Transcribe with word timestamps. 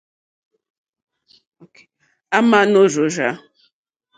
À 2.37 2.39
mà 2.49 2.59
nò 2.71 2.81
rzòrzá. 2.91 3.29